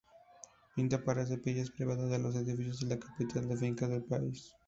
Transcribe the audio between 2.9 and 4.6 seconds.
capital y fincas del país.